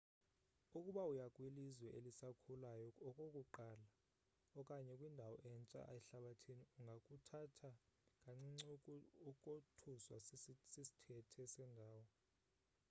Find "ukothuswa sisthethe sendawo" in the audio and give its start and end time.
9.29-12.03